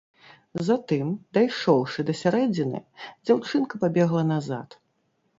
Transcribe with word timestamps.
Затым, 0.67 1.09
дайшоўшы 1.37 2.05
да 2.07 2.15
сярэдзіны, 2.21 2.79
дзяўчынка 3.31 3.81
пабегла 3.83 4.23
назад. 4.33 4.69